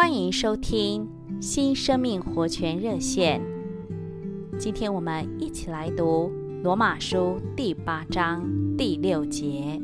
[0.00, 1.08] 欢迎收听
[1.40, 3.42] 新生命活泉热线。
[4.56, 6.30] 今天我们一起来读
[6.62, 9.82] 罗马书第八章第六节。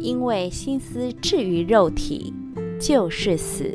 [0.00, 2.34] 因为心思置于肉体，
[2.80, 3.66] 就是死；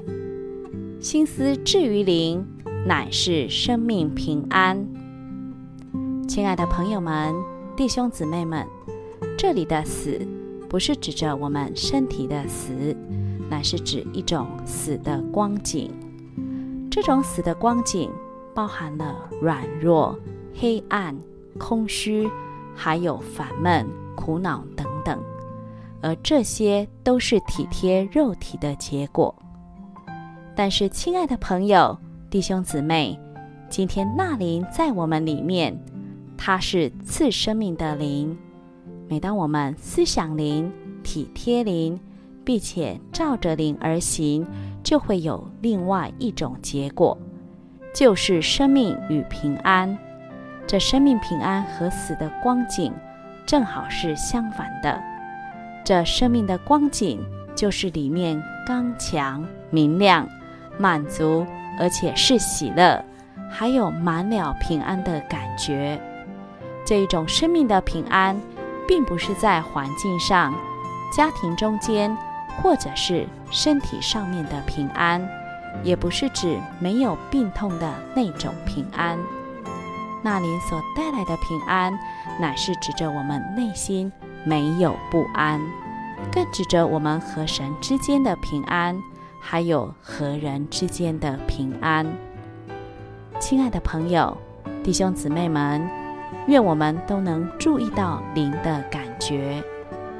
[0.99, 2.45] 心思置于灵，
[2.85, 4.85] 乃是生命平安。
[6.27, 7.33] 亲爱的朋友们、
[7.77, 8.67] 弟兄姊妹们，
[9.37, 10.19] 这里的死，
[10.69, 12.95] 不是指着我们身体的死。
[13.49, 15.89] 乃是指一种死的光景，
[16.91, 18.11] 这种死的光景
[18.53, 20.19] 包含了软弱、
[20.53, 21.17] 黑暗、
[21.57, 22.29] 空虚，
[22.75, 25.17] 还有烦闷、苦恼等等，
[26.01, 29.33] 而这些都是体贴肉体的结果。
[30.53, 31.97] 但是，亲爱的朋友、
[32.29, 33.17] 弟兄姊妹，
[33.69, 35.73] 今天那灵在我们里面，
[36.37, 38.37] 它是赐生命的灵。
[39.09, 41.99] 每当我们思想灵、体贴灵，
[42.43, 44.45] 并且照着灵而行，
[44.83, 47.17] 就会有另外一种结果，
[47.93, 49.97] 就是生命与平安。
[50.65, 52.91] 这生命平安和死的光景，
[53.45, 55.01] 正好是相反的。
[55.85, 57.19] 这生命的光景，
[57.55, 60.27] 就是里面刚强、明亮、
[60.77, 61.47] 满足，
[61.79, 63.01] 而且是喜乐，
[63.49, 65.97] 还有满了平安的感觉。
[66.85, 68.37] 这一种生命的平安，
[68.87, 70.53] 并不是在环境上、
[71.11, 72.17] 家庭中间。
[72.59, 75.23] 或者是身体上面的平安，
[75.83, 79.15] 也不是指没有病痛的那种平安。
[80.23, 81.95] 那灵所带来的平安，
[82.39, 84.11] 乃是指着我们内心
[84.43, 85.61] 没有不安，
[86.31, 88.99] 更指着我们和神之间的平安，
[89.39, 92.07] 还有和人之间的平安。
[93.39, 94.35] 亲爱的朋友、
[94.83, 95.87] 弟兄姊妹们，
[96.47, 99.63] 愿我们都能注意到灵的感觉。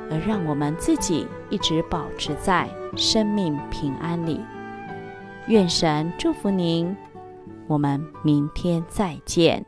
[0.09, 4.39] 而让我们自己一直保持在生命平安里。
[5.47, 6.95] 愿神祝福您，
[7.67, 9.65] 我们明天再见。